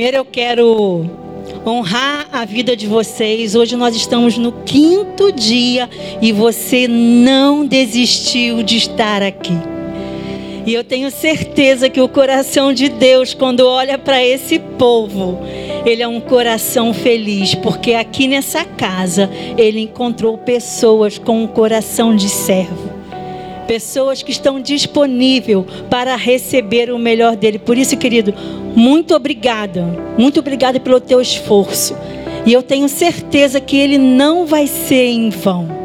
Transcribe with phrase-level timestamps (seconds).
[0.00, 1.04] Primeiro eu quero
[1.66, 3.54] honrar a vida de vocês.
[3.54, 5.90] Hoje nós estamos no quinto dia
[6.22, 9.52] e você não desistiu de estar aqui.
[10.64, 15.38] E eu tenho certeza que o coração de Deus, quando olha para esse povo,
[15.84, 19.28] ele é um coração feliz, porque aqui nessa casa
[19.58, 22.99] ele encontrou pessoas com um coração de servo
[23.70, 27.56] pessoas que estão disponíveis para receber o melhor dele.
[27.56, 28.34] Por isso, querido,
[28.74, 29.86] muito obrigada,
[30.18, 31.96] muito obrigada pelo teu esforço.
[32.44, 35.79] E eu tenho certeza que ele não vai ser em vão.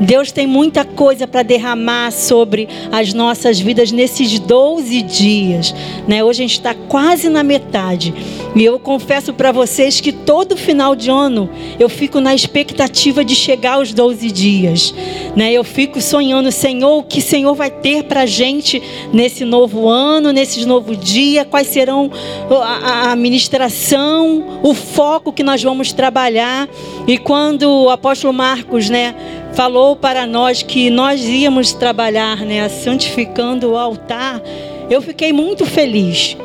[0.00, 5.74] Deus tem muita coisa para derramar sobre as nossas vidas nesses 12 dias.
[6.06, 6.22] Né?
[6.22, 8.14] Hoje a gente está quase na metade.
[8.54, 13.34] E eu confesso para vocês que todo final de ano eu fico na expectativa de
[13.34, 14.94] chegar aos 12 dias.
[15.34, 15.52] Né?
[15.52, 19.88] Eu fico sonhando, Senhor, o que o Senhor vai ter para a gente nesse novo
[19.88, 22.10] ano, nesse novo dia, quais serão
[22.50, 26.68] a, a ministração, o foco que nós vamos trabalhar.
[27.06, 29.14] E quando o apóstolo Marcos, né?
[29.56, 34.42] Falou para nós que nós íamos trabalhar, né, santificando o altar,
[34.90, 36.36] eu fiquei muito feliz,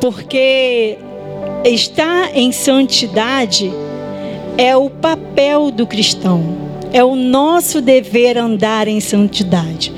[0.00, 0.96] porque
[1.64, 3.68] estar em santidade
[4.56, 6.40] é o papel do cristão,
[6.92, 9.92] é o nosso dever andar em santidade.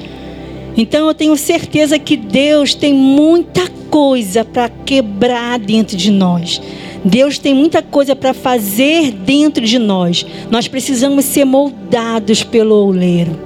[0.75, 6.63] Então eu tenho certeza que Deus tem muita coisa para quebrar dentro de nós.
[7.05, 10.25] Deus tem muita coisa para fazer dentro de nós.
[10.51, 13.39] Nós precisamos ser moldados pelo oleiro.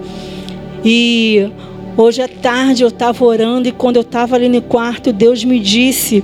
[0.84, 1.48] E
[1.96, 5.58] hoje à tarde eu estava orando e quando eu estava ali no quarto, Deus me
[5.58, 6.22] disse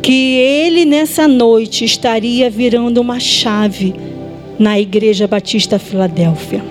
[0.00, 3.94] que Ele nessa noite estaria virando uma chave
[4.58, 6.62] na Igreja Batista Filadélfia.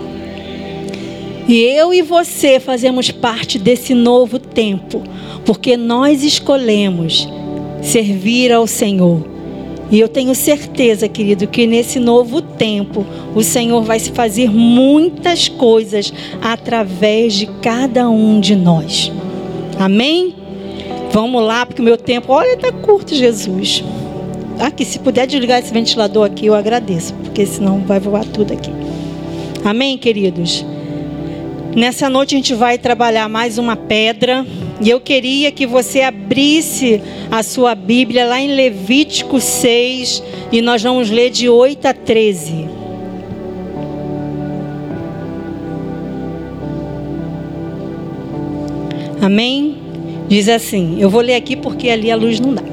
[1.48, 5.04] E eu e você fazemos parte desse novo tempo,
[5.46, 7.28] porque nós escolhemos
[7.82, 9.31] servir ao Senhor
[9.92, 15.50] e eu tenho certeza, querido, que nesse novo tempo o Senhor vai se fazer muitas
[15.50, 19.12] coisas através de cada um de nós.
[19.78, 20.34] Amém?
[21.12, 23.84] Vamos lá, porque o meu tempo, olha, está curto, Jesus.
[24.58, 28.72] Aqui, se puder desligar esse ventilador aqui, eu agradeço, porque senão vai voar tudo aqui.
[29.66, 30.66] Amém, queridos?
[31.76, 34.46] Nessa noite a gente vai trabalhar mais uma pedra.
[34.82, 40.82] E eu queria que você abrisse a sua Bíblia lá em Levítico 6 e nós
[40.82, 42.68] vamos ler de 8 a 13.
[49.22, 49.78] Amém?
[50.28, 52.64] Diz assim: eu vou ler aqui porque ali a luz não dá.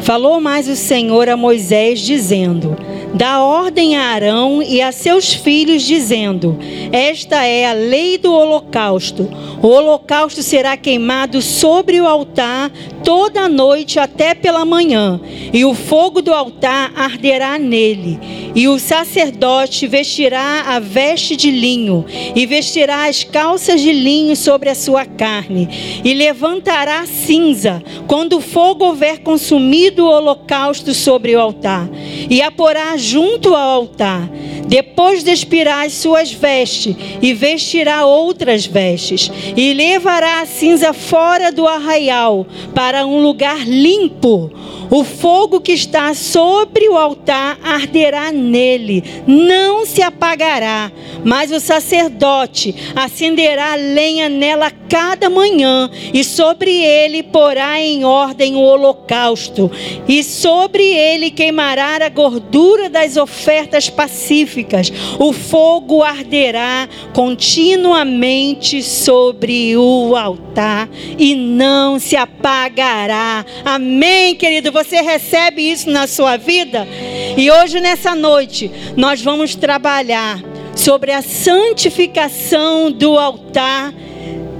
[0.00, 2.76] Falou mais o Senhor a Moisés, dizendo:
[3.14, 6.56] Dá ordem a Arão e a seus filhos, dizendo:
[6.92, 9.28] Esta é a lei do holocausto.
[9.62, 12.70] O holocausto será queimado sobre o altar
[13.04, 15.20] toda a noite até pela manhã,
[15.52, 18.18] e o fogo do altar arderá nele.
[18.54, 24.68] E o sacerdote vestirá a veste de linho, e vestirá as calças de linho sobre
[24.68, 25.68] a sua carne,
[26.04, 31.88] e levantará cinza, quando o fogo houver consumido o holocausto sobre o altar,
[32.28, 34.28] e a porá junto ao altar.
[34.66, 41.66] Depois despirá as suas vestes, e vestirá outras vestes, e levará a cinza fora do
[41.66, 44.50] arraial, para um lugar limpo
[44.90, 50.90] o fogo que está sobre o altar arderá nele, não se apagará,
[51.24, 58.60] mas o sacerdote acenderá lenha nela cada manhã, e sobre ele porá em ordem o
[58.60, 59.70] holocausto,
[60.08, 64.92] e sobre ele queimará a gordura das ofertas pacíficas.
[65.18, 73.44] O fogo arderá continuamente sobre o altar e não se apagará.
[73.64, 76.88] Amém, querido você recebe isso na sua vida?
[77.36, 80.42] E hoje, nessa noite, nós vamos trabalhar
[80.74, 83.92] sobre a santificação do altar,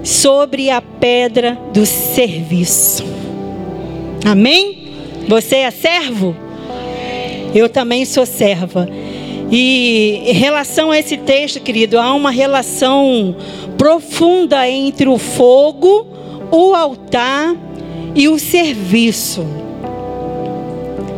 [0.05, 3.03] sobre a pedra do serviço.
[4.23, 4.93] Amém?
[5.27, 6.37] Você é servo?
[7.55, 8.89] Eu também sou serva.
[9.51, 13.35] E em relação a esse texto, querido, há uma relação
[13.79, 16.07] profunda entre o fogo,
[16.51, 17.57] o altar
[18.15, 19.70] e o serviço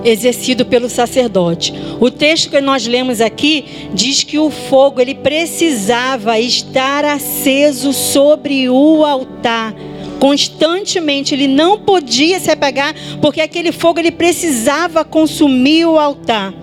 [0.04, 1.72] exercido pelo sacerdote.
[2.00, 3.64] O texto que nós lemos aqui
[3.94, 9.75] diz que o fogo ele precisava estar aceso sobre o altar
[10.22, 16.54] constantemente, ele não podia se apagar, porque aquele fogo ele precisava consumir o altar.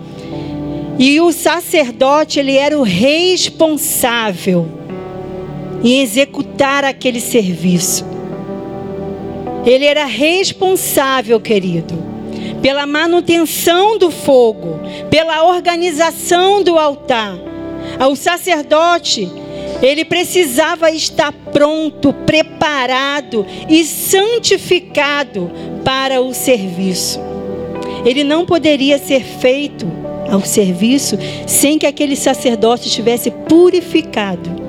[0.98, 4.66] E o sacerdote, ele era o responsável
[5.84, 8.06] em executar aquele serviço.
[9.66, 12.09] Ele era responsável, querido
[12.62, 14.80] pela manutenção do fogo,
[15.10, 17.34] pela organização do altar.
[18.08, 19.30] O sacerdote,
[19.82, 25.50] ele precisava estar pronto, preparado e santificado
[25.84, 27.20] para o serviço.
[28.04, 29.86] Ele não poderia ser feito
[30.30, 34.60] ao serviço sem que aquele sacerdote estivesse purificado.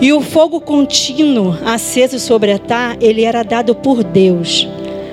[0.00, 4.66] E o fogo contínuo aceso sobre a altar, ele era dado por Deus.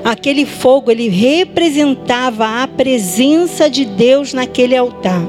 [0.03, 5.21] Aquele fogo, ele representava a presença de Deus naquele altar.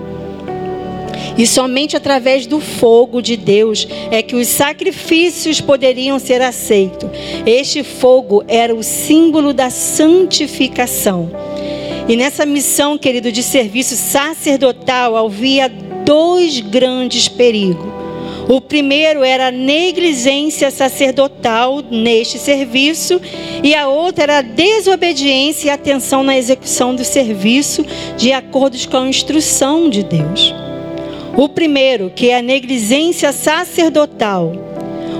[1.36, 7.08] E somente através do fogo de Deus é que os sacrifícios poderiam ser aceitos.
[7.46, 11.30] Este fogo era o símbolo da santificação.
[12.08, 15.68] E nessa missão, querido, de serviço sacerdotal, havia
[16.04, 17.99] dois grandes perigos.
[18.50, 23.20] O primeiro era a negligência sacerdotal neste serviço,
[23.62, 27.86] e a outra era a desobediência e atenção na execução do serviço
[28.16, 30.52] de acordo com a instrução de Deus.
[31.36, 34.69] O primeiro, que é a negligência sacerdotal.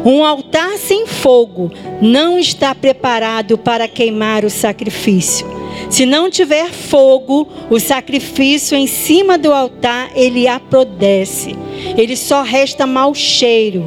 [0.05, 1.71] Um altar sem fogo
[2.01, 5.61] não está preparado para queimar o sacrifício.
[5.89, 11.57] Se não tiver fogo, o sacrifício em cima do altar, ele aprodece.
[11.97, 13.85] Ele só resta mau cheiro.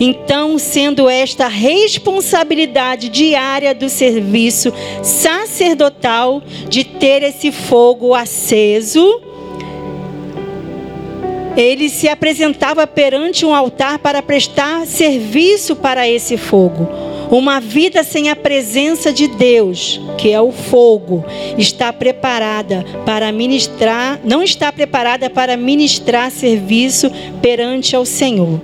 [0.00, 4.72] Então, sendo esta responsabilidade diária do serviço
[5.02, 9.20] sacerdotal de ter esse fogo aceso,
[11.56, 16.86] ele se apresentava perante um altar para prestar serviço para esse fogo.
[17.30, 21.24] Uma vida sem a presença de Deus, que é o fogo,
[21.58, 27.10] está preparada para ministrar, não está preparada para ministrar serviço
[27.42, 28.60] perante ao Senhor.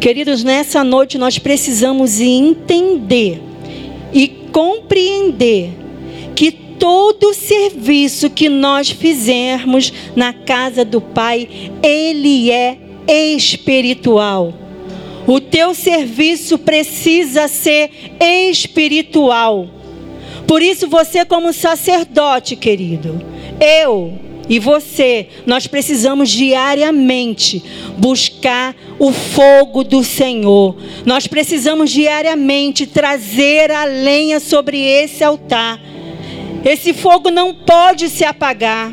[0.00, 3.42] Queridos, nessa noite nós precisamos entender
[4.12, 5.70] e compreender
[6.78, 11.48] todo serviço que nós fizermos na casa do Pai,
[11.82, 14.54] ele é espiritual.
[15.26, 19.68] O teu serviço precisa ser espiritual.
[20.46, 23.20] Por isso, você, como sacerdote, querido,
[23.60, 27.62] eu e você, nós precisamos diariamente
[27.98, 30.74] buscar o fogo do Senhor.
[31.04, 35.78] Nós precisamos diariamente trazer a lenha sobre esse altar.
[36.64, 38.92] Esse fogo não pode se apagar.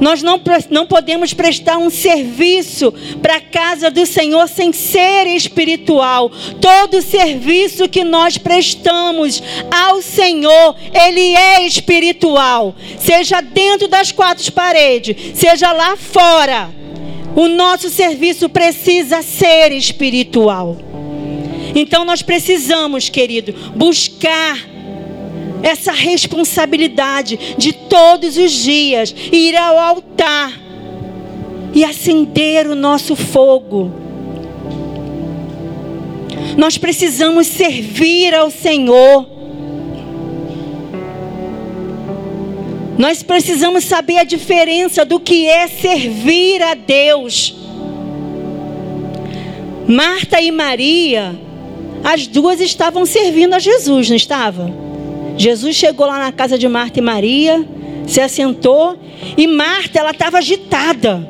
[0.00, 6.30] Nós não, não podemos prestar um serviço para a casa do Senhor sem ser espiritual.
[6.60, 12.74] Todo serviço que nós prestamos ao Senhor, ele é espiritual.
[12.98, 16.70] Seja dentro das quatro paredes, seja lá fora.
[17.34, 20.76] O nosso serviço precisa ser espiritual.
[21.74, 24.58] Então nós precisamos, querido, buscar
[25.62, 30.52] essa responsabilidade de todos os dias ir ao altar
[31.74, 33.90] e acender o nosso fogo.
[36.56, 39.26] Nós precisamos servir ao Senhor.
[42.98, 47.54] Nós precisamos saber a diferença do que é servir a Deus.
[49.88, 51.34] Marta e Maria,
[52.04, 54.89] as duas estavam servindo a Jesus, não estavam?
[55.40, 57.66] Jesus chegou lá na casa de Marta e Maria,
[58.06, 58.98] se assentou
[59.38, 61.26] e Marta, ela estava agitada.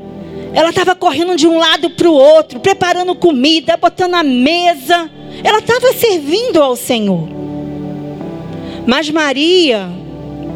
[0.53, 5.09] Ela estava correndo de um lado para o outro, preparando comida, botando a mesa.
[5.45, 7.29] Ela estava servindo ao Senhor.
[8.85, 9.89] Mas Maria,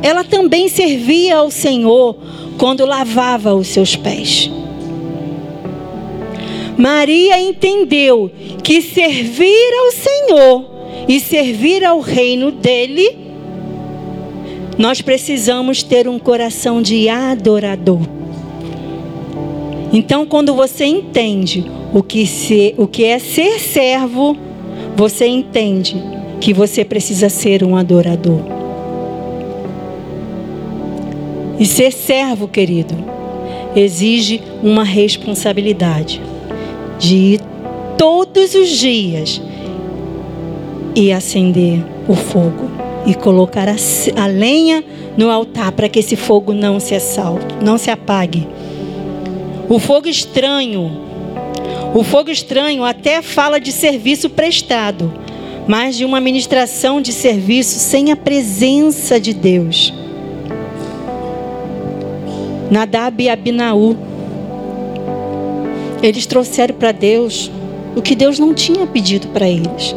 [0.02, 2.16] ela também servia ao Senhor
[2.58, 4.50] quando lavava os seus pés.
[6.76, 8.32] Maria entendeu
[8.64, 10.70] que servir ao Senhor
[11.06, 13.22] e servir ao reino dele
[14.78, 18.00] nós precisamos ter um coração de adorador.
[19.92, 24.36] Então, quando você entende o que, se, o que é ser servo,
[24.96, 26.02] você entende
[26.40, 28.40] que você precisa ser um adorador.
[31.60, 32.96] E ser servo, querido,
[33.76, 36.20] exige uma responsabilidade
[36.98, 37.40] de ir
[37.96, 39.40] todos os dias
[40.96, 43.76] e acender o fogo e colocar a,
[44.22, 44.84] a lenha
[45.16, 48.46] no altar para que esse fogo não se assalte, não se apague.
[49.68, 50.90] O fogo estranho,
[51.94, 55.12] o fogo estranho até fala de serviço prestado,
[55.66, 59.92] mas de uma administração de serviço sem a presença de Deus.
[62.70, 63.96] Nadab e Abinaú,
[66.02, 67.50] eles trouxeram para Deus
[67.96, 69.94] o que Deus não tinha pedido para eles.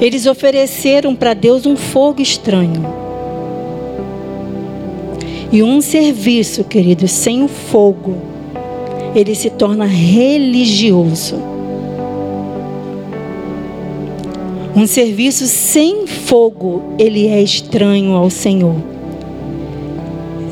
[0.00, 2.84] Eles ofereceram para Deus um fogo estranho.
[5.50, 8.16] E um serviço, querido, sem o fogo,
[9.14, 11.36] ele se torna religioso.
[14.74, 18.76] Um serviço sem fogo, ele é estranho ao Senhor.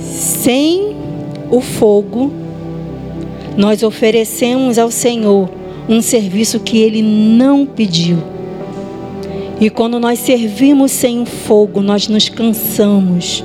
[0.01, 0.97] Sem
[1.51, 2.33] o fogo,
[3.59, 5.51] nós oferecemos ao Senhor
[5.87, 8.34] um serviço que ele não pediu.
[9.61, 13.45] E quando nós servimos sem o fogo, nós nos cansamos.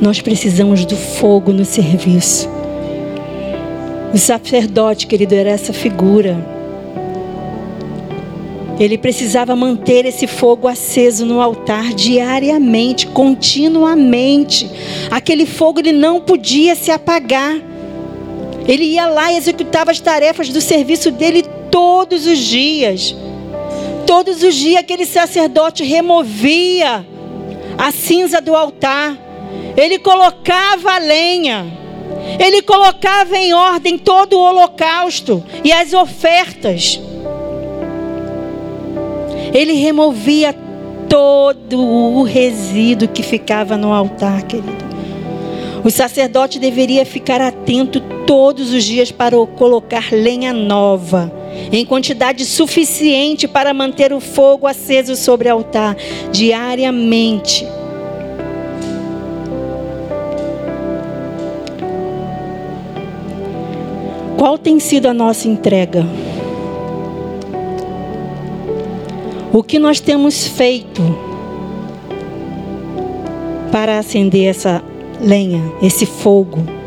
[0.00, 2.48] Nós precisamos do fogo no serviço.
[4.12, 6.54] O sacerdote, querido, era essa figura.
[8.78, 14.68] Ele precisava manter esse fogo aceso no altar diariamente, continuamente.
[15.10, 17.56] Aquele fogo ele não podia se apagar.
[18.66, 21.44] Ele ia lá e executava as tarefas do serviço dele
[21.74, 23.16] todos os dias.
[24.06, 27.04] Todos os dias aquele sacerdote removia
[27.76, 29.18] a cinza do altar.
[29.76, 31.66] Ele colocava a lenha.
[32.38, 37.00] Ele colocava em ordem todo o holocausto e as ofertas.
[39.52, 40.54] Ele removia
[41.08, 44.84] todo o resíduo que ficava no altar, querido.
[45.84, 53.48] O sacerdote deveria ficar atento todos os dias para colocar lenha nova, em quantidade suficiente
[53.48, 55.96] para manter o fogo aceso sobre o altar
[56.32, 57.66] diariamente.
[64.36, 66.04] Qual tem sido a nossa entrega?
[69.52, 71.00] O que nós temos feito
[73.72, 74.82] para acender essa
[75.20, 76.83] lenha, esse fogo?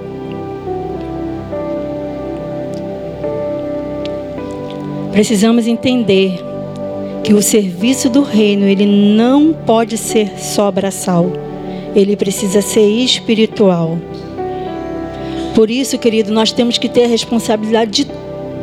[5.17, 6.39] Precisamos entender
[7.24, 11.31] que o serviço do reino, ele não pode ser só braçal.
[11.95, 13.97] Ele precisa ser espiritual.
[15.55, 18.12] Por isso, querido, nós temos que ter a responsabilidade de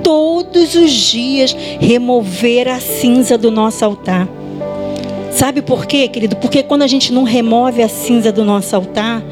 [0.05, 4.29] todos os dias remover a cinza do nosso altar.
[5.33, 6.37] Sabe por quê, querido?
[6.37, 9.25] Porque quando a gente não remove a cinza do nosso altar,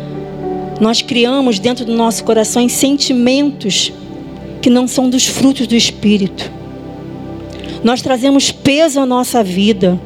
[0.80, 3.92] nós criamos dentro do nosso coração sentimentos
[4.60, 6.61] que não são dos frutos do Espírito.
[7.84, 10.00] Nós trazemos peso à nossa vida.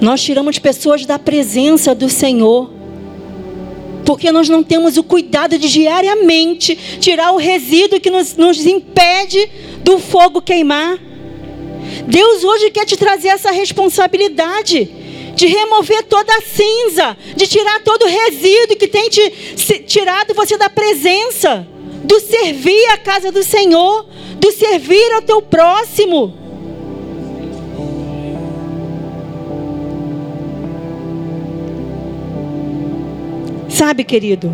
[0.00, 2.76] Nós tiramos pessoas da presença do Senhor
[4.06, 9.50] porque nós não temos o cuidado de diariamente tirar o resíduo que nos, nos impede
[9.82, 10.96] do fogo queimar.
[12.06, 14.88] Deus hoje quer te trazer essa responsabilidade
[15.34, 19.30] de remover toda a cinza, de tirar todo o resíduo que tem te,
[19.86, 21.66] tirado você da presença,
[22.06, 24.06] do servir a casa do Senhor,
[24.38, 26.32] do servir ao teu próximo.
[33.68, 34.52] Sabe, querido,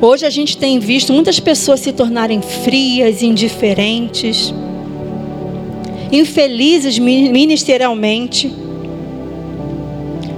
[0.00, 4.54] hoje a gente tem visto muitas pessoas se tornarem frias, indiferentes,
[6.10, 8.50] infelizes ministerialmente,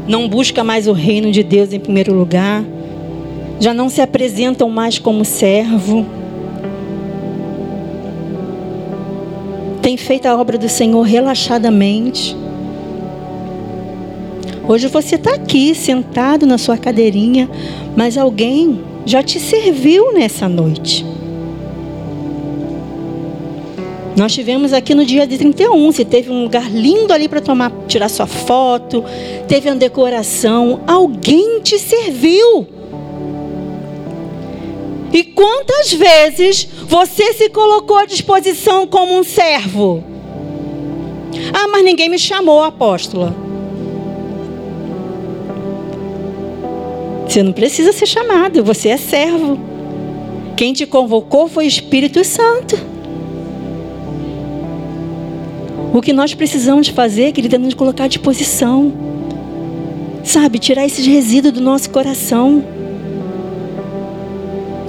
[0.09, 2.65] não busca mais o reino de Deus em primeiro lugar,
[3.61, 6.07] já não se apresentam mais como servo.
[9.83, 12.35] Tem feito a obra do Senhor relaxadamente.
[14.67, 17.51] Hoje você está aqui sentado na sua cadeirinha,
[17.95, 21.05] mas alguém já te serviu nessa noite.
[24.17, 27.73] Nós tivemos aqui no dia de 31, você teve um lugar lindo ali para tomar,
[27.89, 29.05] tirar sua foto,
[29.49, 32.80] teve uma decoração, alguém te serviu.
[35.13, 40.05] E quantas vezes você se colocou à disposição como um servo?
[41.53, 43.35] Ah, mas ninguém me chamou, apóstola.
[47.27, 49.59] Você não precisa ser chamado, você é servo.
[50.57, 52.77] Quem te convocou foi o Espírito Santo.
[55.93, 58.93] O que nós precisamos fazer, querida, é nos colocar à disposição.
[60.23, 62.65] Sabe, tirar esses resíduos do nosso coração.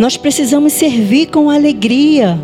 [0.01, 2.35] Nós precisamos servir com alegria.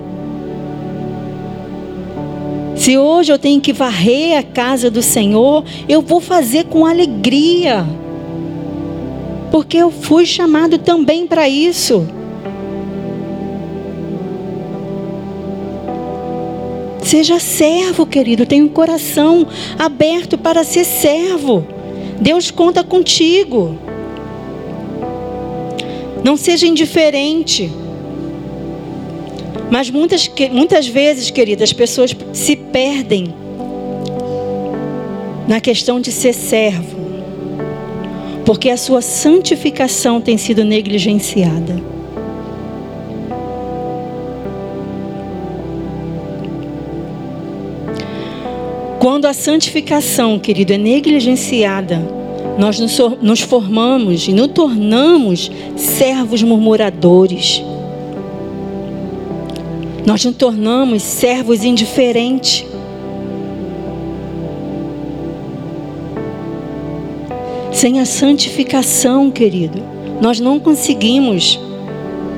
[2.75, 7.83] Se hoje eu tenho que varrer a casa do Senhor, eu vou fazer com alegria
[9.49, 12.07] porque eu fui chamado também para isso.
[17.01, 19.47] Seja servo, querido, tenha um coração
[19.79, 21.65] aberto para ser servo.
[22.21, 23.96] Deus conta contigo.
[26.23, 27.71] Não seja indiferente.
[29.69, 33.33] Mas muitas, muitas vezes, queridas, as pessoas se perdem
[35.47, 36.97] na questão de ser servo,
[38.45, 41.81] porque a sua santificação tem sido negligenciada.
[48.99, 52.16] Quando a santificação, querido, é negligenciada,
[52.57, 57.61] nós nos formamos e nos tornamos servos murmuradores.
[60.05, 62.65] Nós nos tornamos servos indiferentes.
[67.71, 69.83] Sem a santificação, querido,
[70.19, 71.59] nós não conseguimos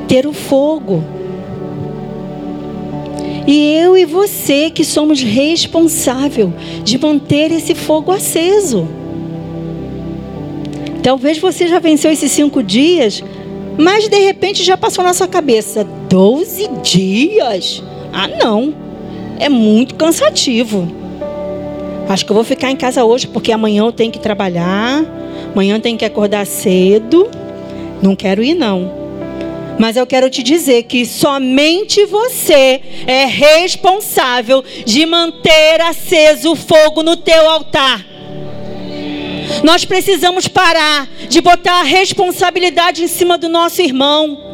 [0.08, 1.02] ter o fogo.
[3.48, 6.50] E eu e você que somos responsáveis
[6.84, 8.99] de manter esse fogo aceso.
[11.02, 13.24] Talvez você já venceu esses cinco dias,
[13.78, 17.82] mas de repente já passou na sua cabeça: doze dias?
[18.12, 18.74] Ah, não.
[19.40, 20.88] É muito cansativo.
[22.10, 25.06] Acho que eu vou ficar em casa hoje porque amanhã eu tenho que trabalhar,
[25.54, 27.30] amanhã eu tenho que acordar cedo.
[28.02, 29.00] Não quero ir, não.
[29.80, 37.02] Mas eu quero te dizer que somente você é responsável de manter aceso o fogo
[37.02, 38.06] no teu altar.
[39.64, 44.50] Nós precisamos parar de botar a responsabilidade em cima do nosso irmão.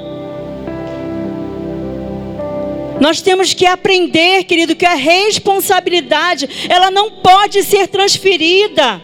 [2.99, 9.01] Nós temos que aprender, querido, que a responsabilidade, ela não pode ser transferida.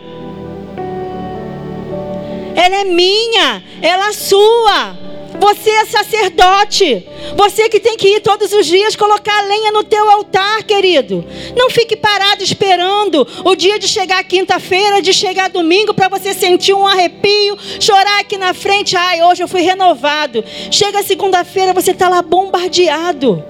[2.55, 5.00] Ela é minha, ela é sua.
[5.42, 7.04] Você é sacerdote.
[7.36, 11.26] Você que tem que ir todos os dias colocar lenha no teu altar, querido.
[11.58, 16.76] Não fique parado esperando o dia de chegar quinta-feira, de chegar domingo, para você sentir
[16.76, 18.96] um arrepio, chorar aqui na frente.
[18.96, 20.46] Ai, hoje eu fui renovado.
[20.70, 23.44] Chega segunda-feira, você está lá bombardeado.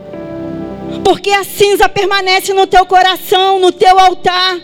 [1.03, 4.57] Porque a cinza permanece no teu coração, no teu altar.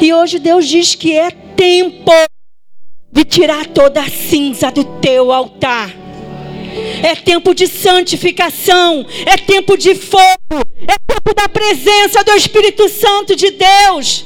[0.00, 2.12] E hoje Deus diz que é tempo
[3.18, 5.90] de tirar toda a cinza do teu altar.
[7.02, 13.34] É tempo de santificação, é tempo de fogo, é tempo da presença do Espírito Santo
[13.34, 14.24] de Deus.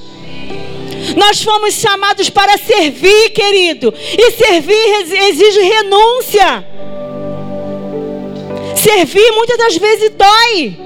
[1.16, 6.66] Nós fomos chamados para servir, querido, e servir exige renúncia.
[8.76, 10.76] Servir muitas das vezes dói.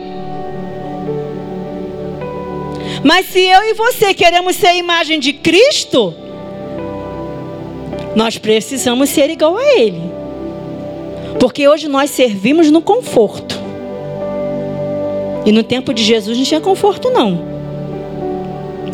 [3.02, 6.14] Mas se eu e você queremos ser a imagem de Cristo,
[8.16, 10.00] nós precisamos ser igual a Ele.
[11.38, 13.60] Porque hoje nós servimos no conforto.
[15.44, 17.44] E no tempo de Jesus não tinha conforto, não.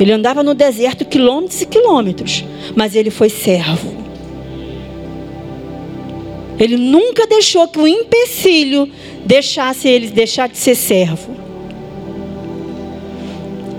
[0.00, 2.44] Ele andava no deserto quilômetros e quilômetros.
[2.74, 3.94] Mas ele foi servo.
[6.58, 8.90] Ele nunca deixou que o empecilho
[9.24, 11.41] deixasse ele deixar de ser servo.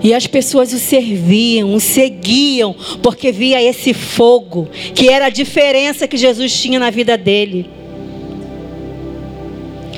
[0.04, 6.08] E as pessoas o serviam, o seguiam, porque via esse fogo, que era a diferença
[6.08, 7.70] que Jesus tinha na vida dele.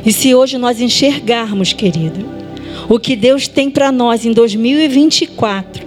[0.05, 2.23] E se hoje nós enxergarmos, querido,
[2.87, 5.83] o que Deus tem para nós em 2024,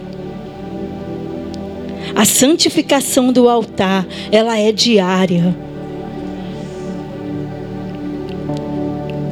[2.17, 5.57] a santificação do altar, ela é diária.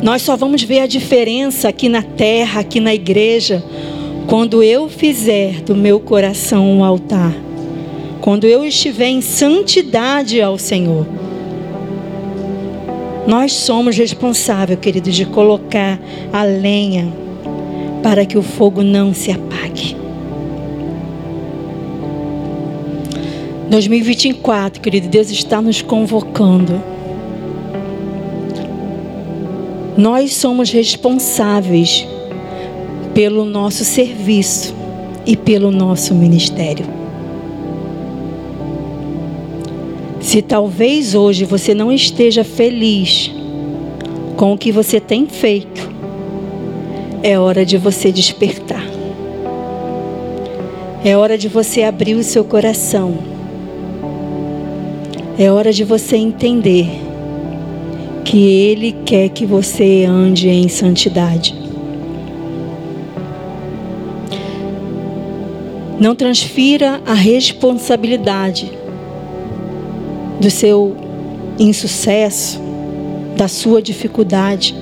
[0.00, 3.64] Nós só vamos ver a diferença aqui na terra, aqui na igreja,
[4.26, 7.32] quando eu fizer do meu coração um altar,
[8.20, 11.06] quando eu estiver em santidade ao Senhor,
[13.26, 15.98] nós somos responsáveis, queridos, de colocar
[16.32, 17.06] a lenha
[18.02, 19.96] para que o fogo não se apague.
[23.70, 26.82] 2024, querido, Deus está nos convocando.
[29.96, 32.06] Nós somos responsáveis
[33.16, 34.74] pelo nosso serviço
[35.24, 36.84] e pelo nosso ministério.
[40.20, 43.32] Se talvez hoje você não esteja feliz
[44.36, 45.90] com o que você tem feito,
[47.22, 48.84] é hora de você despertar.
[51.02, 53.16] É hora de você abrir o seu coração.
[55.38, 56.86] É hora de você entender
[58.26, 61.65] que Ele quer que você ande em santidade.
[65.98, 68.70] Não transfira a responsabilidade
[70.38, 70.94] do seu
[71.58, 72.60] insucesso,
[73.34, 74.74] da sua dificuldade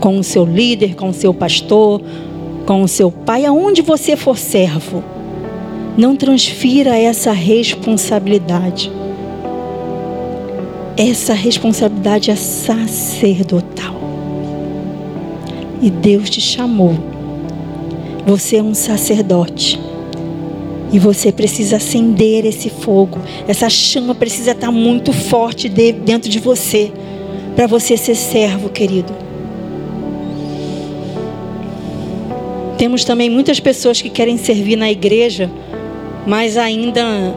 [0.00, 2.00] com o seu líder, com o seu pastor,
[2.66, 5.04] com o seu pai, aonde você for servo.
[5.96, 8.90] Não transfira essa responsabilidade.
[10.96, 13.94] Essa responsabilidade é sacerdotal.
[15.80, 17.17] E Deus te chamou
[18.28, 19.80] Você é um sacerdote.
[20.92, 23.18] E você precisa acender esse fogo.
[23.48, 26.92] Essa chama precisa estar muito forte dentro de você.
[27.56, 29.14] Para você ser servo, querido.
[32.76, 35.50] Temos também muitas pessoas que querem servir na igreja,
[36.26, 37.34] mas ainda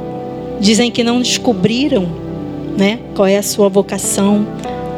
[0.60, 2.06] dizem que não descobriram,
[2.78, 3.00] né?
[3.16, 4.46] Qual é a sua vocação,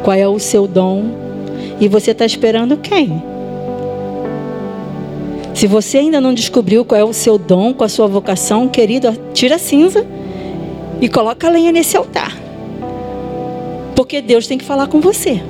[0.02, 1.04] qual é o seu dom.
[1.80, 3.33] E você está esperando quem?
[5.54, 9.16] Se você ainda não descobriu qual é o seu dom, qual a sua vocação, querido,
[9.32, 10.04] tira a cinza
[11.00, 12.36] e coloca a lenha nesse altar.
[13.94, 15.40] Porque Deus tem que falar com você.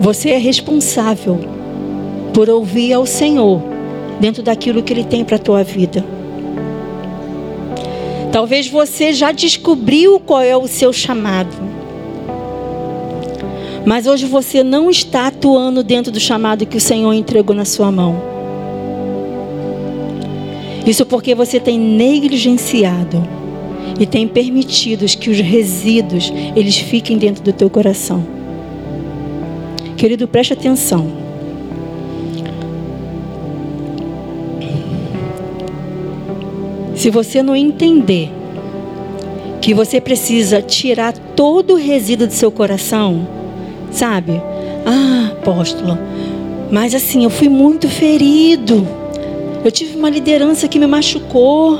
[0.00, 1.38] Você é responsável
[2.32, 3.62] por ouvir ao Senhor
[4.18, 6.02] dentro daquilo que Ele tem para a tua vida.
[8.32, 11.71] Talvez você já descobriu qual é o seu chamado.
[13.84, 17.90] Mas hoje você não está atuando dentro do chamado que o Senhor entregou na sua
[17.90, 18.22] mão.
[20.86, 23.22] Isso porque você tem negligenciado
[23.98, 28.24] e tem permitido que os resíduos eles fiquem dentro do teu coração.
[29.96, 31.22] Querido, preste atenção.
[36.94, 38.30] Se você não entender
[39.60, 43.41] que você precisa tirar todo o resíduo do seu coração,
[43.92, 44.40] sabe?
[44.84, 46.00] Ah, apóstola,
[46.70, 48.86] mas assim, eu fui muito ferido.
[49.64, 51.78] Eu tive uma liderança que me machucou.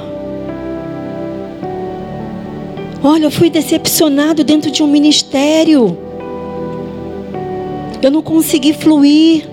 [3.03, 5.98] Olha, eu fui decepcionado dentro de um ministério.
[8.01, 9.48] Eu não consegui fluir.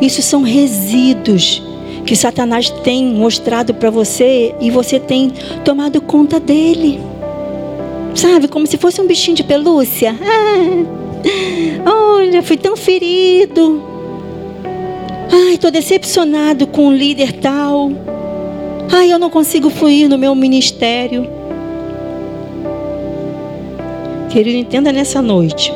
[0.00, 1.62] Isso são resíduos
[2.04, 5.32] que Satanás tem mostrado para você e você tem
[5.64, 7.00] tomado conta dele.
[8.14, 10.14] Sabe, como se fosse um bichinho de pelúcia.
[10.20, 11.03] Ah,
[11.86, 13.82] olha, fui tão ferido.
[15.30, 17.90] Ai, estou decepcionado com o líder tal.
[18.92, 21.26] Ai, eu não consigo fluir no meu ministério.
[24.30, 25.72] Querido, entenda nessa noite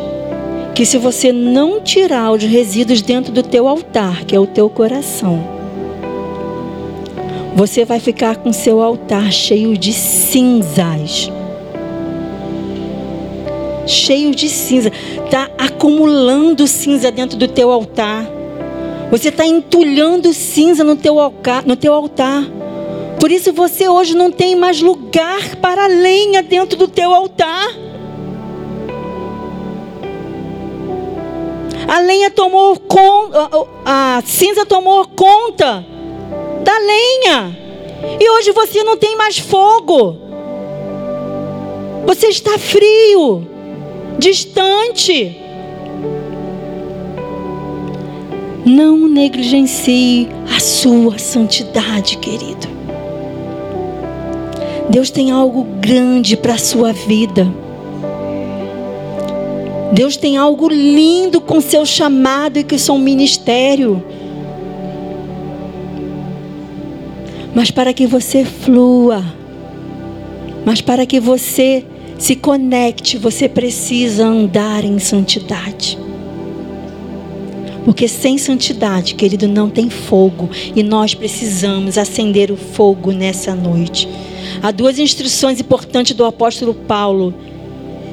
[0.74, 4.70] que se você não tirar os resíduos dentro do teu altar, que é o teu
[4.70, 5.42] coração,
[7.54, 11.32] você vai ficar com seu altar cheio de cinzas.
[13.88, 14.92] Cheio de cinza,
[15.30, 18.26] tá acumulando cinza dentro do teu altar.
[19.10, 22.44] Você está entulhando cinza no teu, altar, no teu altar.
[23.18, 27.66] Por isso você hoje não tem mais lugar para lenha dentro do teu altar.
[31.88, 33.48] A lenha tomou conta,
[33.86, 35.84] a cinza tomou conta
[36.62, 37.58] da lenha.
[38.20, 40.16] E hoje você não tem mais fogo.
[42.06, 43.46] Você está frio,
[44.18, 45.36] distante.
[48.66, 52.68] Não negligencie a sua santidade, querido.
[54.90, 57.46] Deus tem algo grande para a sua vida.
[59.92, 64.02] Deus tem algo lindo com seu chamado e com seu ministério.
[67.54, 69.24] Mas para que você flua,
[70.64, 71.84] mas para que você
[72.18, 75.96] se conecte, você precisa andar em santidade.
[77.84, 80.50] Porque sem santidade, querido, não tem fogo.
[80.74, 84.08] E nós precisamos acender o fogo nessa noite.
[84.60, 87.32] Há duas instruções importantes do apóstolo Paulo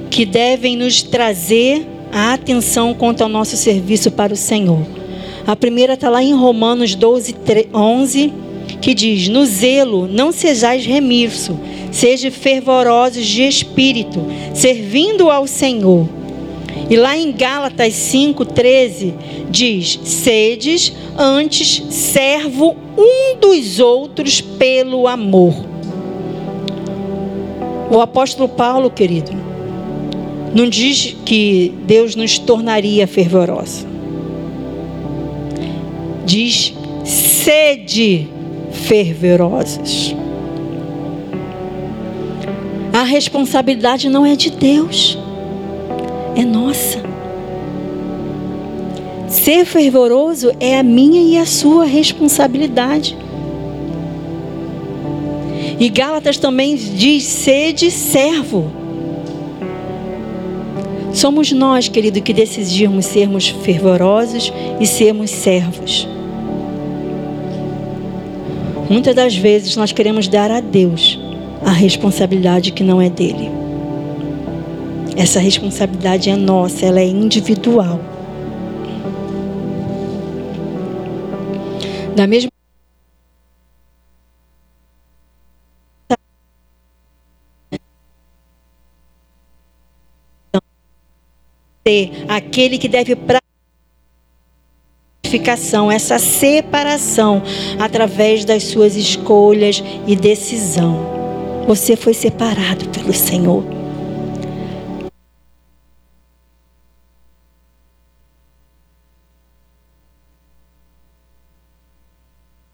[0.10, 4.86] que devem nos trazer a atenção quanto ao nosso serviço para o Senhor.
[5.46, 7.36] A primeira está lá em Romanos 12,
[7.74, 8.34] 11,
[8.86, 11.58] que diz: No zelo não sejais remisso,
[11.92, 16.08] sejam fervorosos de espírito, servindo ao Senhor.
[16.88, 19.14] E lá em Gálatas 5,13
[19.50, 25.56] diz: Sedes antes servo um dos outros pelo amor.
[27.90, 29.32] O apóstolo Paulo, querido,
[30.54, 33.84] não diz que Deus nos tornaria fervorosos.
[36.24, 36.72] Diz
[37.04, 38.35] sede
[38.86, 40.16] fervorosos.
[42.94, 45.18] A responsabilidade não é de Deus,
[46.36, 47.00] é nossa.
[49.28, 53.18] Ser fervoroso é a minha e a sua responsabilidade.
[55.80, 58.72] E Gálatas também diz: sede servo.
[61.12, 66.08] Somos nós, querido, que decidimos sermos fervorosos e sermos servos.
[68.90, 71.20] Muitas das vezes nós queremos dar a Deus
[71.66, 73.50] a responsabilidade que não é dele.
[75.18, 78.00] Essa responsabilidade é nossa, ela é individual.
[82.16, 82.50] Da mesma
[92.28, 93.16] aquele que deve
[95.36, 97.42] purificação, essa separação
[97.80, 101.66] através das suas escolhas e decisão.
[101.68, 103.64] Você foi separado pelo Senhor.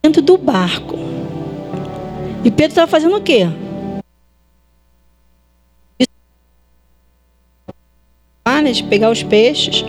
[0.04, 0.98] Dentro do barco.
[2.44, 3.48] E Pedro estava fazendo o quê?
[8.74, 9.84] de pegar os peixes.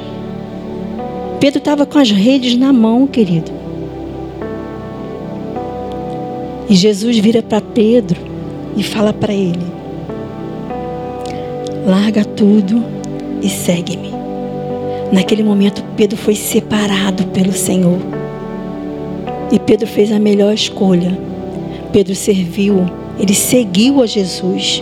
[1.43, 3.51] Pedro estava com as redes na mão, querido.
[6.71, 8.21] E Jesus vira para Pedro
[8.77, 9.67] e fala para ele:
[11.85, 12.85] larga tudo
[13.43, 14.13] e segue-me.
[15.11, 17.99] Naquele momento, Pedro foi separado pelo Senhor.
[19.51, 21.19] E Pedro fez a melhor escolha.
[21.93, 22.87] Pedro serviu,
[23.19, 24.81] ele seguiu a Jesus.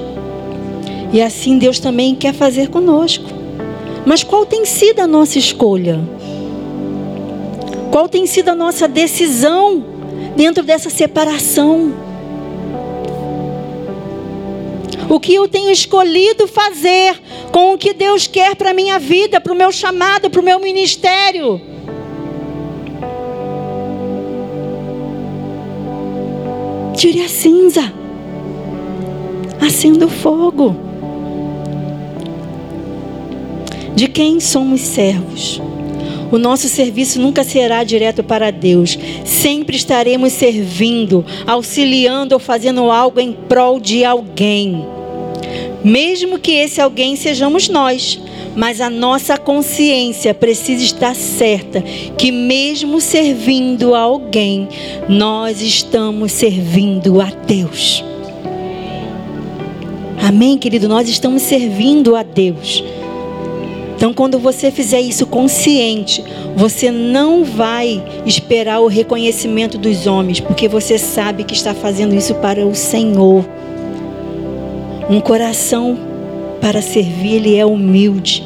[1.10, 3.30] E assim Deus também quer fazer conosco.
[4.04, 6.19] Mas qual tem sido a nossa escolha?
[7.90, 9.84] Qual tem sido a nossa decisão
[10.36, 11.92] dentro dessa separação?
[15.08, 19.40] O que eu tenho escolhido fazer com o que Deus quer para a minha vida,
[19.40, 21.60] para o meu chamado, para o meu ministério?
[26.96, 27.92] Tire a cinza,
[29.60, 30.76] acenda o fogo.
[33.96, 35.60] De quem somos servos?
[36.30, 38.98] O nosso serviço nunca será direto para Deus.
[39.24, 44.84] Sempre estaremos servindo, auxiliando ou fazendo algo em prol de alguém.
[45.82, 48.20] Mesmo que esse alguém sejamos nós.
[48.54, 51.80] Mas a nossa consciência precisa estar certa
[52.18, 54.68] que, mesmo servindo a alguém,
[55.08, 58.04] nós estamos servindo a Deus.
[60.20, 60.88] Amém, querido?
[60.88, 62.82] Nós estamos servindo a Deus.
[64.00, 66.24] Então, quando você fizer isso consciente,
[66.56, 72.34] você não vai esperar o reconhecimento dos homens, porque você sabe que está fazendo isso
[72.36, 73.44] para o Senhor.
[75.10, 75.98] Um coração
[76.62, 78.42] para servir, ele é humilde.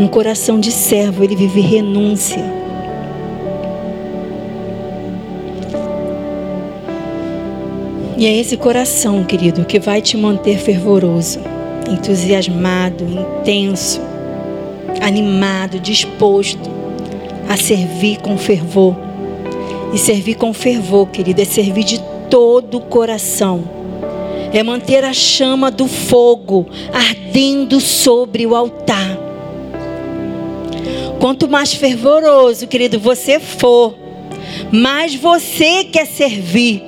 [0.00, 2.44] Um coração de servo, ele vive renúncia.
[8.18, 11.38] E é esse coração, querido, que vai te manter fervoroso
[11.88, 14.00] entusiasmado, intenso,
[15.00, 16.70] animado, disposto
[17.48, 18.96] a servir com fervor.
[19.92, 23.64] E servir com fervor, querido, é servir de todo o coração.
[24.52, 29.18] É manter a chama do fogo ardendo sobre o altar.
[31.20, 33.94] Quanto mais fervoroso, querido, você for,
[34.72, 36.82] mais você quer servir.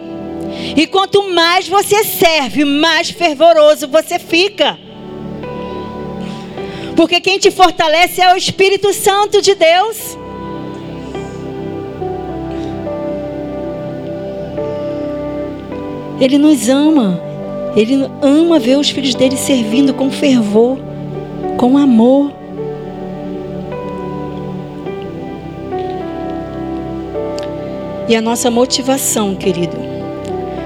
[0.77, 4.79] E quanto mais você serve, mais fervoroso você fica.
[6.99, 10.19] Porque quem te fortalece é o Espírito Santo de Deus.
[16.21, 17.23] Ele nos ama.
[17.77, 20.77] Ele ama ver os filhos dele servindo com fervor,
[21.57, 22.33] com amor.
[28.09, 29.77] E a nossa motivação, querido,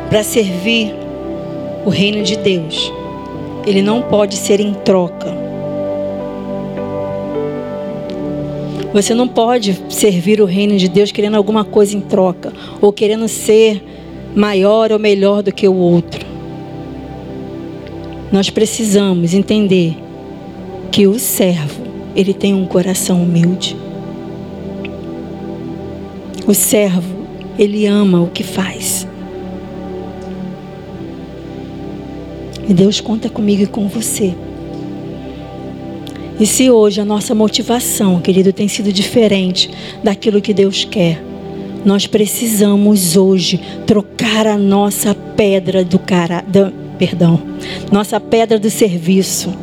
[0.08, 0.94] para servir
[1.84, 2.90] o reino de Deus,
[3.66, 5.41] ele não pode ser em troca
[8.92, 13.26] Você não pode servir o reino de Deus querendo alguma coisa em troca, ou querendo
[13.26, 13.82] ser
[14.34, 16.26] maior ou melhor do que o outro.
[18.30, 19.96] Nós precisamos entender
[20.90, 21.82] que o servo,
[22.14, 23.76] ele tem um coração humilde.
[26.46, 27.14] O servo,
[27.58, 29.06] ele ama o que faz.
[32.68, 34.34] E Deus conta comigo e com você.
[36.42, 39.70] E se hoje a nossa motivação, querido, tem sido diferente
[40.02, 41.22] daquilo que Deus quer,
[41.84, 47.40] nós precisamos hoje trocar a nossa pedra do cara, do, perdão,
[47.92, 49.54] nossa pedra do serviço.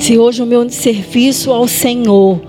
[0.00, 2.40] Se hoje o meu serviço ao Senhor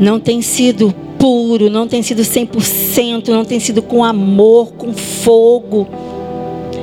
[0.00, 5.86] não tem sido puro, não tem sido 100%, não tem sido com amor, com fogo,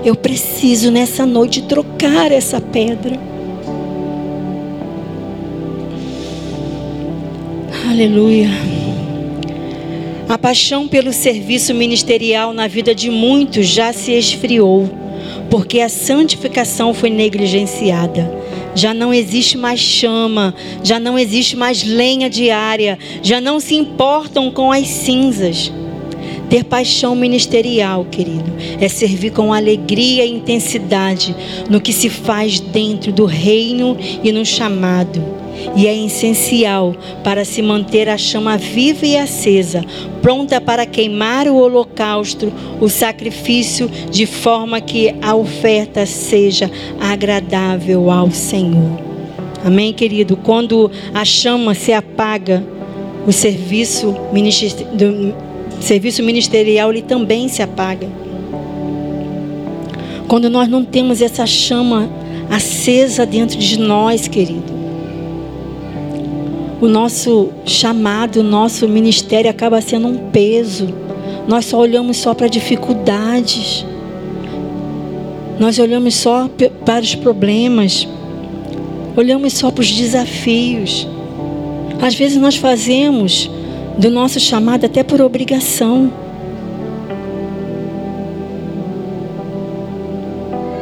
[0.06, 3.39] eu preciso nessa noite trocar essa pedra.
[8.00, 8.48] Aleluia.
[10.30, 14.90] A paixão pelo serviço ministerial na vida de muitos já se esfriou,
[15.50, 18.34] porque a santificação foi negligenciada.
[18.74, 24.50] Já não existe mais chama, já não existe mais lenha diária, já não se importam
[24.50, 25.70] com as cinzas.
[26.50, 31.36] Ter paixão ministerial, querido, é servir com alegria e intensidade
[31.70, 35.39] no que se faz dentro do reino e no chamado.
[35.76, 39.84] E é essencial para se manter a chama viva e acesa,
[40.22, 46.70] pronta para queimar o holocausto, o sacrifício, de forma que a oferta seja
[47.00, 49.00] agradável ao Senhor.
[49.64, 50.38] Amém, querido?
[50.38, 52.64] Quando a chama se apaga,
[53.28, 54.16] o serviço
[55.80, 58.08] serviço ministerial ele também se apaga.
[60.28, 62.10] Quando nós não temos essa chama
[62.50, 64.79] acesa dentro de nós, querido,
[66.82, 70.88] o nosso chamado, o nosso ministério acaba sendo um peso.
[71.48, 73.86] Nós só olhamos só para dificuldades.
[75.60, 76.50] Nós olhamos só
[76.86, 78.08] para os problemas.
[79.18, 81.08] Olhamos só para os desafios.
[82.02, 83.52] Às vezes nós fazemos
[83.98, 86.12] do nosso chamado até por obrigação.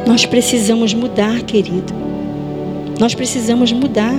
[0.06, 1.92] Nós precisamos mudar, querido.
[3.00, 4.14] Nós precisamos mudar.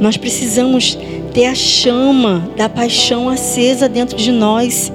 [0.00, 0.98] Nós precisamos
[1.34, 4.90] ter a chama da paixão acesa dentro de nós.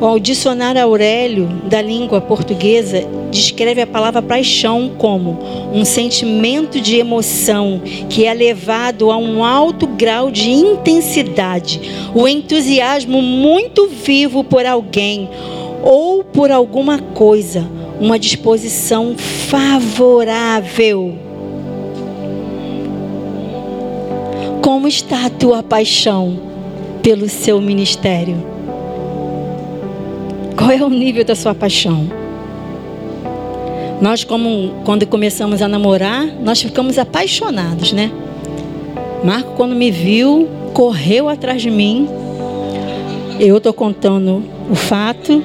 [0.00, 5.38] O dicionário Aurélio da língua portuguesa descreve a palavra paixão como
[5.72, 11.80] um sentimento de emoção que é levado a um alto grau de intensidade,
[12.12, 15.28] o entusiasmo muito vivo por alguém
[15.82, 17.64] ou por alguma coisa,
[18.00, 21.29] uma disposição favorável.
[24.62, 26.38] Como está a tua paixão
[27.02, 28.36] pelo seu ministério?
[30.54, 32.06] Qual é o nível da sua paixão?
[34.02, 38.10] Nós, como quando começamos a namorar, nós ficamos apaixonados, né?
[39.24, 42.06] Marco, quando me viu, correu atrás de mim.
[43.38, 45.42] Eu estou contando o fato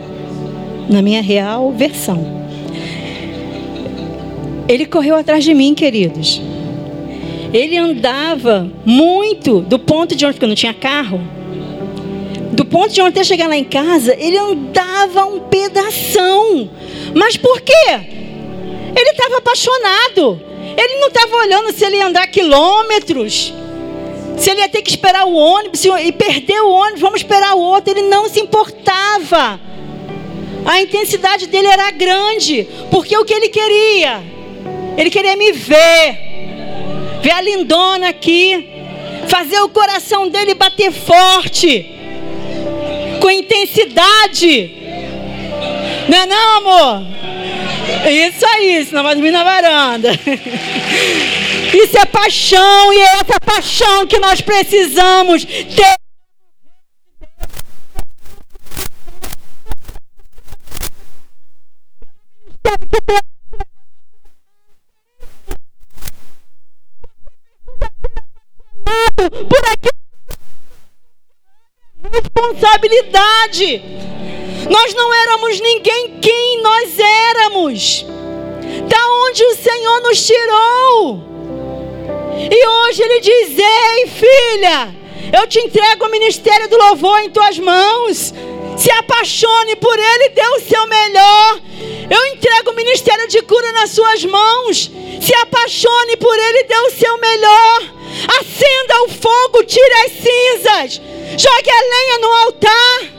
[0.90, 2.46] na minha real versão.
[4.68, 6.42] Ele correu atrás de mim, queridos.
[7.56, 11.22] Ele andava muito do ponto de onde, porque não tinha carro,
[12.52, 16.70] do ponto de onde até chegar lá em casa, ele andava um pedação.
[17.14, 17.92] Mas por quê?
[18.94, 20.42] Ele estava apaixonado.
[20.78, 23.54] Ele não estava olhando se ele ia andar quilômetros,
[24.38, 27.60] se ele ia ter que esperar o ônibus e perder o ônibus, vamos esperar o
[27.60, 27.94] outro.
[27.94, 29.62] Ele não se importava.
[30.66, 34.22] A intensidade dele era grande, porque o que ele queria?
[34.98, 36.25] Ele queria me ver,
[37.26, 38.70] ver a lindona aqui,
[39.28, 41.90] fazer o coração dele bater forte,
[43.20, 44.72] com intensidade.
[46.08, 47.02] Não é não, amor?
[48.08, 50.12] Isso aí, senão vai dormir na varanda.
[51.74, 55.96] Isso é paixão e é essa paixão que nós precisamos ter.
[69.16, 69.90] Por aqui
[74.70, 78.06] Nós não éramos ninguém quem nós éramos.
[78.88, 81.24] Da onde o Senhor nos tirou.
[82.52, 84.96] E hoje Ele diz: Ei, filha,
[85.34, 88.34] eu te entrego o ministério do louvor em tuas mãos.
[88.78, 91.62] Se apaixone por Ele, dê o seu melhor.
[92.10, 94.92] Eu entrego o ministério de cura nas suas mãos.
[95.22, 97.82] Se apaixone por Ele, dê o seu melhor.
[98.40, 101.02] Acenda o fogo, tire as cinzas.
[101.38, 103.16] Jogue a lenha no altar.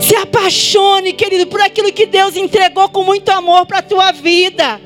[0.00, 4.80] Se apaixone, querido, por aquilo que Deus entregou com muito amor para a tua vida.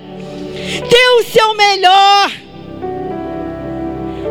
[0.89, 2.31] Dê o seu melhor.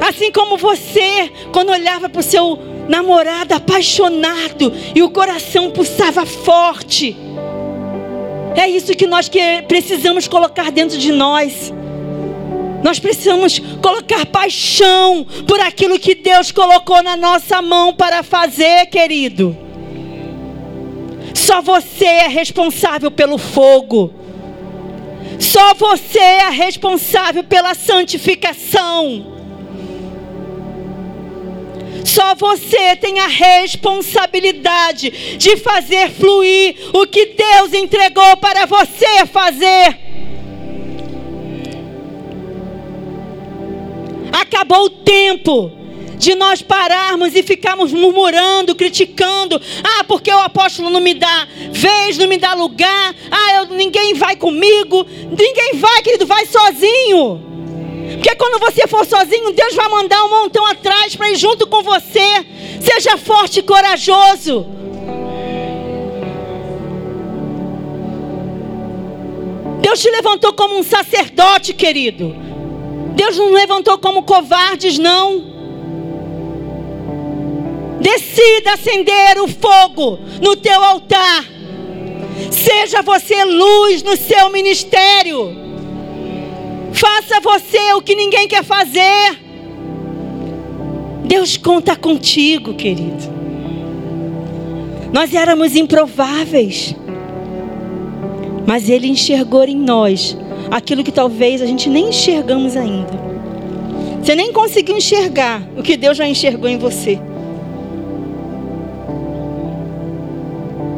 [0.07, 7.15] Assim como você, quando olhava para o seu namorado apaixonado e o coração pulsava forte.
[8.55, 11.73] É isso que nós que precisamos colocar dentro de nós.
[12.83, 19.57] Nós precisamos colocar paixão por aquilo que Deus colocou na nossa mão para fazer, querido.
[21.33, 24.13] Só você é responsável pelo fogo.
[25.39, 29.31] Só você é responsável pela santificação.
[32.03, 40.02] Só você tem a responsabilidade de fazer fluir o que Deus entregou para você fazer.
[44.33, 45.71] Acabou o tempo
[46.17, 49.61] de nós pararmos e ficarmos murmurando, criticando.
[49.83, 53.15] Ah, porque o apóstolo não me dá vez, não me dá lugar.
[53.29, 55.05] Ah, eu, ninguém vai comigo.
[55.05, 57.53] Ninguém vai, querido, vai sozinho.
[58.15, 61.83] Porque quando você for sozinho, Deus vai mandar um montão atrás para ir junto com
[61.83, 62.45] você.
[62.81, 64.65] Seja forte e corajoso.
[69.81, 72.52] Deus te levantou como um sacerdote, querido.
[73.15, 75.53] Deus não levantou como covardes, não.
[77.99, 81.45] Decida acender o fogo no teu altar.
[82.51, 85.55] Seja você luz no seu ministério.
[86.91, 89.39] Faça você o que ninguém quer fazer.
[91.25, 93.33] Deus conta contigo, querido.
[95.11, 96.95] Nós éramos improváveis,
[98.65, 100.35] mas Ele enxergou em nós
[100.73, 103.13] aquilo que talvez a gente nem enxergamos ainda.
[104.19, 107.19] Você nem conseguiu enxergar o que Deus já enxergou em você.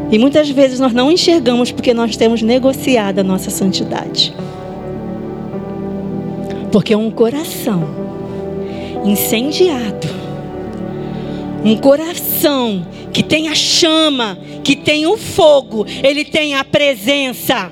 [0.09, 4.33] E muitas vezes nós não enxergamos porque nós temos negociado a nossa santidade.
[6.71, 7.83] Porque um coração
[9.03, 10.07] incendiado,
[11.65, 17.71] um coração que tem a chama, que tem o fogo, ele tem a presença.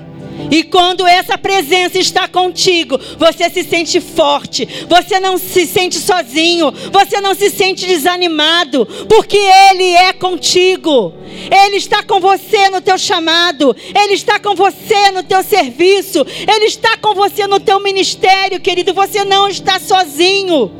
[0.50, 6.72] E quando essa presença está contigo, você se sente forte, você não se sente sozinho,
[6.92, 11.14] você não se sente desanimado, porque Ele é contigo.
[11.50, 16.66] Ele está com você no teu chamado, Ele está com você no teu serviço, Ele
[16.66, 18.94] está com você no teu ministério, querido.
[18.94, 20.70] Você não está sozinho.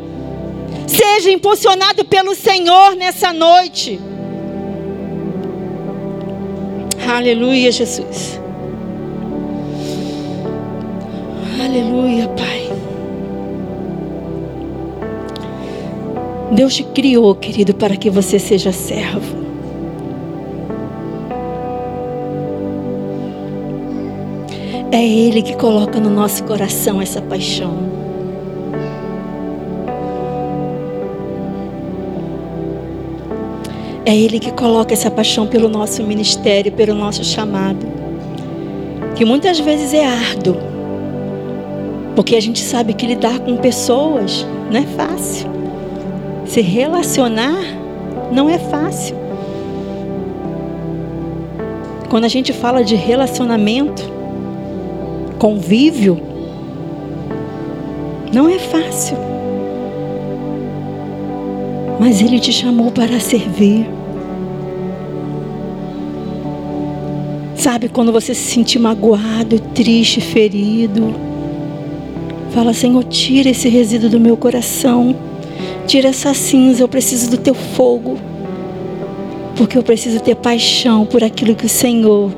[0.86, 3.98] Seja impulsionado pelo Senhor nessa noite.
[7.08, 8.43] Aleluia, Jesus.
[11.60, 12.70] Aleluia, Pai.
[16.52, 19.44] Deus te criou, querido, para que você seja servo.
[24.92, 27.72] É Ele que coloca no nosso coração essa paixão.
[34.06, 37.84] É Ele que coloca essa paixão pelo nosso ministério, pelo nosso chamado.
[39.16, 40.73] Que muitas vezes é árduo.
[42.14, 45.50] Porque a gente sabe que lidar com pessoas não é fácil.
[46.46, 47.64] Se relacionar
[48.32, 49.16] não é fácil.
[52.08, 54.02] Quando a gente fala de relacionamento,
[55.38, 56.20] convívio,
[58.32, 59.16] não é fácil.
[61.98, 63.88] Mas Ele te chamou para servir.
[67.56, 71.33] Sabe quando você se sentir magoado, triste, ferido?
[72.54, 75.16] Fala, Senhor, tira esse resíduo do meu coração.
[75.88, 78.16] Tira essa cinza, eu preciso do teu fogo.
[79.56, 82.32] Porque eu preciso ter paixão por aquilo que o Senhor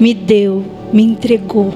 [0.00, 1.74] me deu, me entregou.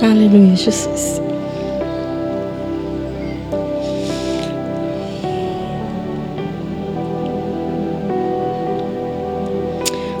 [0.00, 1.20] Aleluia, Jesus.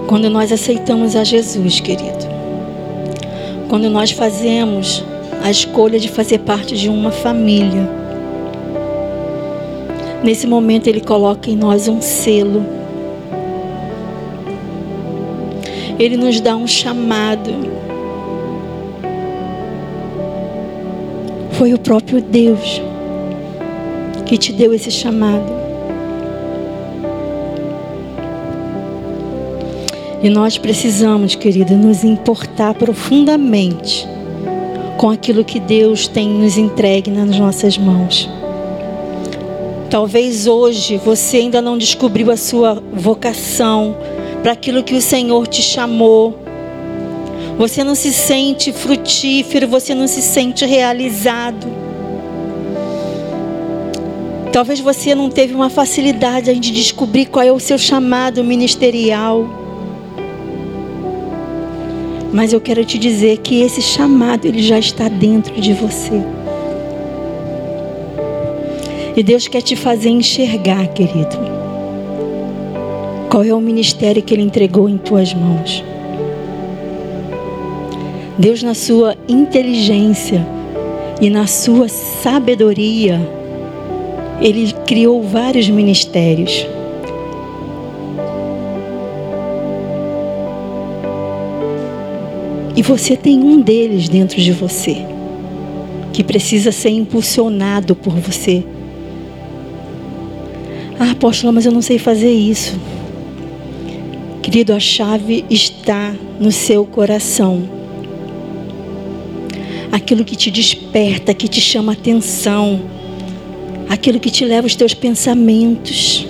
[0.08, 2.29] Quando nós aceitamos a Jesus, querido,
[3.70, 5.04] quando nós fazemos
[5.44, 7.88] a escolha de fazer parte de uma família.
[10.24, 12.66] Nesse momento, Ele coloca em nós um selo.
[16.00, 17.48] Ele nos dá um chamado.
[21.52, 22.82] Foi o próprio Deus
[24.26, 25.59] que te deu esse chamado.
[30.22, 34.06] E nós precisamos, querida, nos importar profundamente
[34.98, 38.28] com aquilo que Deus tem nos entregue nas nossas mãos.
[39.88, 43.96] Talvez hoje você ainda não descobriu a sua vocação
[44.42, 46.38] para aquilo que o Senhor te chamou.
[47.58, 51.66] Você não se sente frutífero, você não se sente realizado.
[54.52, 59.59] Talvez você não teve uma facilidade de descobrir qual é o seu chamado ministerial.
[62.32, 66.22] Mas eu quero te dizer que esse chamado ele já está dentro de você.
[69.16, 71.36] E Deus quer te fazer enxergar, querido.
[73.28, 75.84] Qual é o ministério que ele entregou em tuas mãos?
[78.38, 80.46] Deus na sua inteligência
[81.20, 83.20] e na sua sabedoria,
[84.40, 86.66] ele criou vários ministérios.
[92.76, 94.96] E você tem um deles dentro de você.
[96.12, 98.64] que precisa ser impulsionado por você.
[100.98, 102.78] Ah, apóstolo, mas eu não sei fazer isso.
[104.42, 107.62] Querido, a chave está no seu coração.
[109.92, 112.80] Aquilo que te desperta, que te chama atenção,
[113.88, 116.26] aquilo que te leva os teus pensamentos.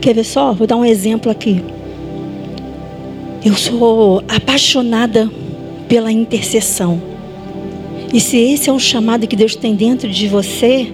[0.00, 0.52] Quer ver só?
[0.52, 1.62] Vou dar um exemplo aqui.
[3.44, 5.30] Eu sou apaixonada
[5.94, 7.00] pela intercessão.
[8.12, 10.88] E se esse é o chamado que Deus tem dentro de você,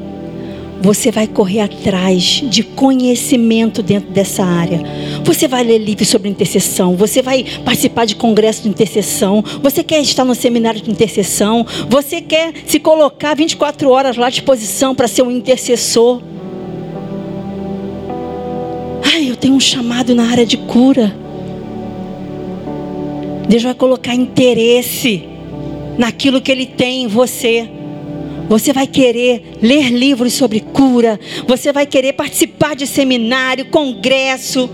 [0.83, 4.83] você vai correr atrás de conhecimento dentro dessa área.
[5.25, 10.03] Você vai ler livros sobre intercessão, você vai participar de congresso de intercessão, você quer
[10.03, 15.09] estar no seminário de intercessão, você quer se colocar 24 horas lá à disposição para
[15.09, 16.21] ser um intercessor.
[19.03, 21.30] Ai, eu tenho um chamado na área de cura.
[23.51, 25.25] Deus vai colocar interesse
[25.99, 27.69] naquilo que Ele tem em você.
[28.49, 31.19] Você vai querer ler livros sobre cura.
[31.49, 34.71] Você vai querer participar de seminário, congresso.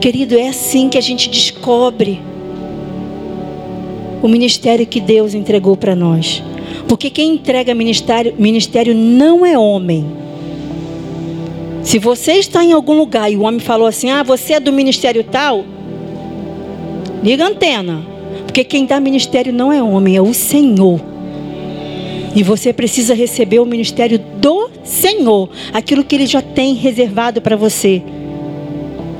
[0.00, 2.20] Querido, é assim que a gente descobre
[4.20, 6.42] o ministério que Deus entregou para nós.
[6.88, 10.04] Porque quem entrega ministério, ministério não é homem.
[11.84, 14.72] Se você está em algum lugar e o homem falou assim: Ah, você é do
[14.72, 15.64] ministério tal,
[17.24, 18.06] liga a antena.
[18.44, 21.00] Porque quem dá ministério não é homem, é o Senhor.
[22.36, 27.56] E você precisa receber o ministério do Senhor, aquilo que Ele já tem reservado para
[27.56, 28.02] você.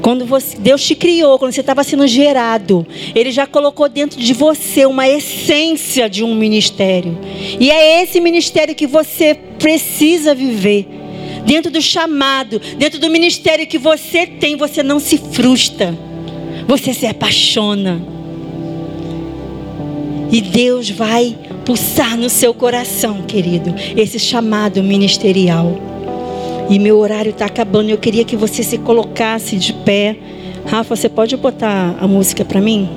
[0.02, 4.34] Quando você, Deus te criou, quando você estava sendo gerado, Ele já colocou dentro de
[4.34, 7.18] você uma essência de um ministério.
[7.58, 10.86] E é esse ministério que você precisa viver.
[11.46, 15.96] Dentro do chamado, dentro do ministério que você tem, você não se frustra.
[16.66, 18.00] Você se apaixona.
[20.30, 25.78] E Deus vai pulsar no seu coração, querido, esse chamado ministerial.
[26.68, 27.90] E meu horário está acabando.
[27.90, 30.16] Eu queria que você se colocasse de pé.
[30.66, 32.88] Rafa, você pode botar a música para mim?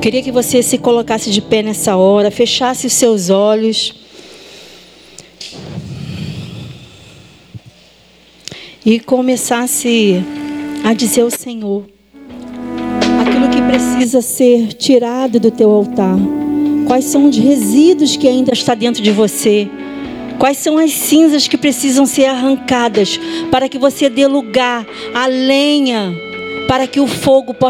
[0.00, 3.94] Queria que você se colocasse de pé nessa hora, fechasse os seus olhos.
[8.84, 10.24] E começasse
[10.86, 11.84] a dizer ao Senhor:
[13.76, 16.16] precisa ser tirado do teu altar?
[16.86, 19.68] Quais são os resíduos que ainda está dentro de você?
[20.38, 23.18] Quais são as cinzas que precisam ser arrancadas
[23.50, 26.14] para que você dê lugar à lenha,
[26.68, 27.64] para que o fogo possa